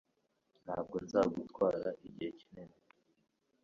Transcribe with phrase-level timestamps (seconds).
[0.63, 2.77] Ntabwo nzagutwara igihe kinini